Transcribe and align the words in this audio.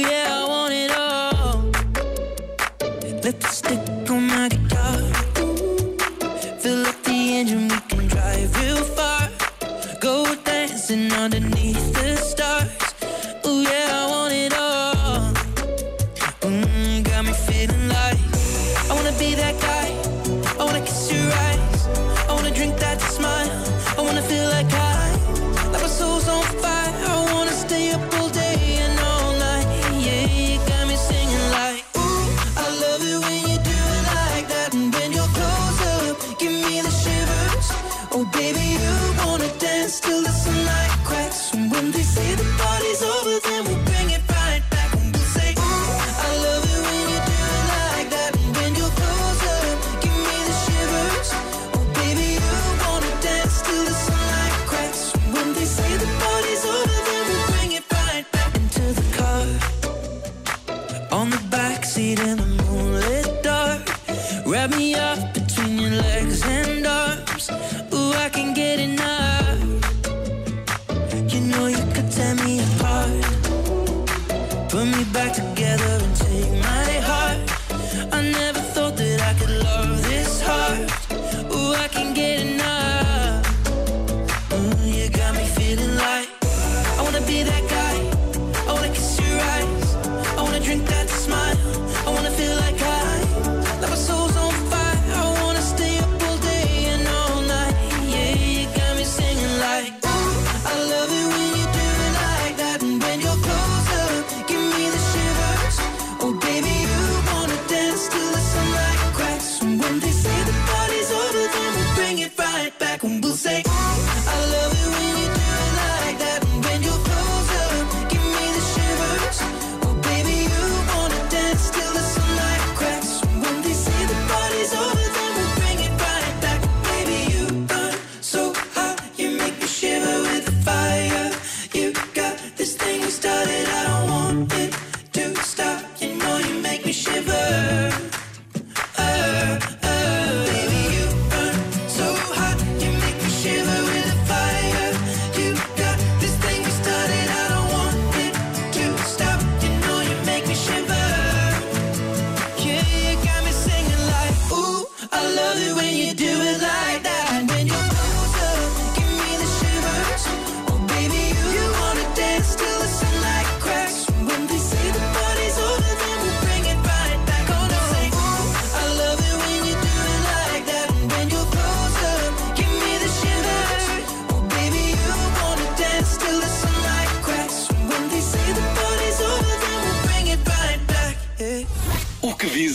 Yeah, 0.00 0.28
I 0.30 0.48
want 0.48 0.72
it 0.72 0.92
all. 0.96 1.62
Lipstick 3.24 4.10
on 4.10 4.26
my 4.28 4.48
guitar. 4.48 4.98
Fill 6.60 6.86
up 6.86 7.02
the 7.02 7.18
engine, 7.38 7.68
we 7.68 7.80
can 7.88 8.06
drive 8.06 8.50
real 8.60 8.84
far. 8.96 9.28
Go 10.00 10.34
dancing 10.44 11.12
underneath 11.12 11.92
the 11.94 12.16
stars. 12.16 12.70
Ooh, 13.46 13.62
yeah, 13.62 14.00
I 14.00 14.06
want 14.08 14.34
it 14.34 14.54
all. 14.54 15.32
Mm, 16.42 17.02
got 17.04 17.24
me 17.24 17.32
feeling 17.32 17.88
like 17.88 18.18
I 18.88 18.94
wanna 18.94 19.12
be 19.18 19.34
that 19.34 19.60
guy. 19.60 19.77
Wrap 64.48 64.70
me 64.70 64.94
up 64.94 65.34
between 65.34 65.76
your 65.76 65.90
legs 65.90 66.42
and 66.46 66.86
arms. 66.86 67.50
Ooh, 67.92 68.12
I 68.14 68.30
can 68.30 68.54
get 68.54 68.80
enough. 68.80 69.60
You 71.30 71.40
know 71.42 71.66
you 71.66 71.84
could 71.92 72.10
tear 72.10 72.34
me 72.36 72.60
apart. 72.60 73.10
Put 74.70 74.86
me 74.86 75.04
back 75.12 75.34
together 75.34 75.98
and 76.02 76.16
take 76.16 76.50
my 76.62 76.92
heart. 77.08 77.38
I 78.10 78.22
never 78.22 78.47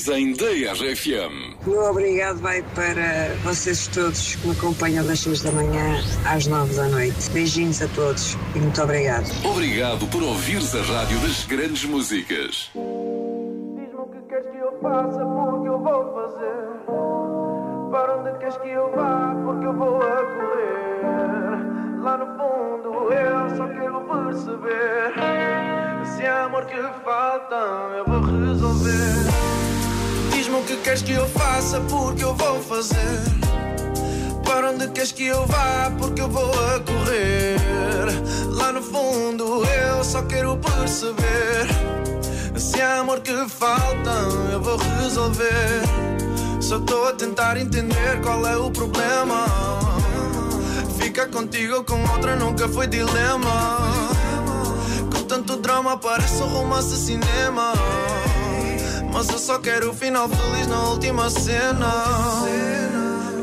dizem 0.03 0.34
da 0.34 0.74
RFM? 0.74 1.56
O 1.66 1.69
meu 1.69 1.84
obrigado 1.84 2.38
vai 2.40 2.62
para 2.75 3.36
vocês 3.44 3.88
todos 3.88 4.36
que 4.36 4.47
me 4.47 4.53
acompanham 4.53 5.06
das 5.06 5.22
6 5.22 5.44
da 5.44 5.52
manhã 5.53 6.03
às 6.25 6.46
9 6.46 6.74
da 6.75 6.90
noite. 6.90 7.30
Beijinhos 7.31 7.81
a 7.81 7.88
todos 7.90 8.38
e 8.53 8.59
muito 8.59 8.81
obrigado. 8.81 9.25
Obrigado 9.46 10.06
por 10.08 10.22
ouvires 10.22 10.75
a 10.75 10.81
rádio 10.81 11.18
das 11.19 11.46
grandes 11.46 11.86
músicas. 11.86 12.69
Diz-me 12.74 13.96
o 13.96 14.08
que 14.08 14.22
queres 14.28 14.52
que 14.52 14.58
eu 14.58 14.78
faça, 14.81 15.25
porque 15.25 15.69
eu 15.69 15.80
vou 15.80 16.13
fazer. 16.13 16.74
Para 17.92 18.18
onde 18.18 18.40
queres 18.40 18.58
que 18.58 18.69
eu 18.69 18.92
vá, 18.92 19.36
porque 19.46 19.66
eu 19.66 19.74
vou 19.74 20.02
a 20.02 20.16
correr. 20.18 22.02
Lá 22.03 22.18
no 22.18 22.25
fundo 22.25 23.13
eu 23.13 23.56
só 23.56 23.68
quero 23.68 24.02
perceber. 24.02 25.13
Se 26.18 26.25
há 26.25 26.44
amor 26.44 26.66
que 26.66 26.75
falta, 27.06 27.56
eu 27.97 28.06
vou 28.06 28.19
resolver. 28.22 29.23
Diz-me 30.53 30.59
o 30.59 30.64
que 30.66 30.78
queres 30.84 31.02
que 31.02 31.14
eu 31.14 31.28
faça, 31.30 31.80
porque 31.81 32.24
eu 32.24 32.36
vou 32.36 32.62
fazer. 32.62 33.19
Para 34.46 34.69
onde 34.69 34.88
queres 34.90 35.12
que 35.12 35.25
eu 35.25 35.47
vá, 35.47 35.91
porque 35.97 36.22
eu 36.22 36.30
vou 36.30 36.52
a 36.52 36.80
correr. 36.80 37.58
Lá 38.50 38.72
no 38.72 38.81
fundo 38.81 39.66
eu 39.66 40.03
só 40.03 40.22
quero 40.24 40.56
perceber. 40.58 41.68
Se 42.56 42.80
há 42.80 43.00
amor 43.00 43.22
que 43.22 43.33
falta, 43.50 44.12
eu 44.51 44.62
vou 44.62 44.78
resolver. 45.01 45.81
Só 46.62 46.78
estou 46.78 47.07
a 47.07 47.13
tentar 47.13 47.57
entender 47.57 48.22
qual 48.22 48.45
é 48.45 48.56
o 48.56 48.69
problema. 48.69 49.45
Ficar 51.00 51.30
contigo 51.30 51.78
ou 51.78 51.83
com 51.83 52.00
outra 52.12 52.36
nunca 52.36 52.69
foi 52.69 52.86
dilema. 52.86 53.80
Com 55.12 55.24
tanto 55.24 55.57
drama 55.57 55.98
parece 55.98 56.44
um 56.44 56.48
romance 56.48 56.95
cinema. 56.95 57.74
Mas 59.13 59.30
eu 59.30 59.38
só 59.38 59.60
quero 59.60 59.92
o 59.92 59.94
final 59.94 60.27
feliz 60.27 60.68
na 60.68 60.89
última 60.89 61.30
cena. 61.30 61.94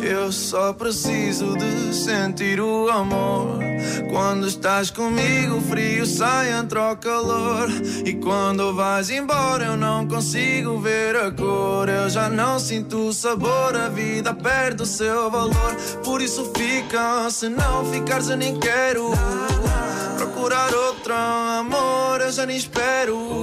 Eu 0.03 0.33
só 0.33 0.73
preciso 0.73 1.57
de 1.57 1.95
sentir 1.95 2.61
o 2.61 2.91
amor. 2.91 3.61
Quando 4.11 4.49
estás 4.49 4.91
comigo, 4.91 5.59
o 5.59 5.61
frio 5.61 6.05
sai, 6.05 6.53
entra 6.53 6.93
o 6.93 6.97
calor. 6.97 7.69
E 8.05 8.15
quando 8.15 8.75
vais 8.75 9.09
embora, 9.11 9.67
eu 9.67 9.77
não 9.77 10.09
consigo 10.09 10.81
ver 10.81 11.15
a 11.15 11.31
cor. 11.31 11.89
Eu 11.89 12.11
já 12.11 12.29
não 12.29 12.59
sinto 12.59 13.09
o 13.09 13.13
sabor, 13.13 13.77
a 13.77 13.89
vida 13.89 14.35
perde 14.35 14.83
o 14.83 14.87
seu 14.87 15.31
valor. 15.31 15.77
Por 16.03 16.21
isso 16.21 16.51
fica, 16.57 17.31
se 17.31 17.49
não 17.49 17.85
ficares, 17.85 18.29
eu 18.29 18.37
nem 18.37 18.59
quero. 18.59 19.11
Procurar 20.17 20.75
outro 20.75 21.15
amor, 21.15 22.21
eu 22.21 22.33
já 22.33 22.45
nem 22.45 22.57
espero. 22.57 23.41